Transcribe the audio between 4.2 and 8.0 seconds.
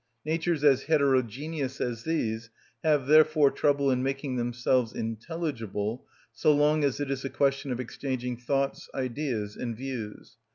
themselves intelligible so long as it is a question of